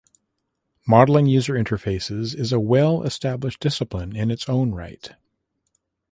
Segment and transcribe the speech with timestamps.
[0.87, 5.11] Modeling user interfaces is a well-established discipline in its own right.